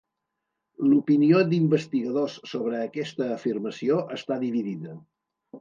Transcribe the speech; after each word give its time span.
L'opinió 0.93 1.41
d'investigadors 1.51 2.39
sobre 2.53 2.81
aquesta 2.89 3.31
afirmació 3.37 4.03
està 4.21 4.43
dividida. 4.49 4.99